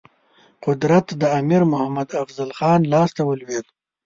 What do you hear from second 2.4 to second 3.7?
خان لاسته ولوېد.